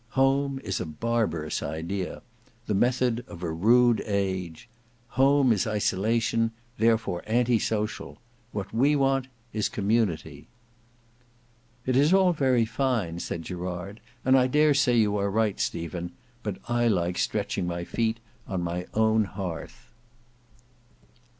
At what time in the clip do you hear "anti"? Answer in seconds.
7.27-7.59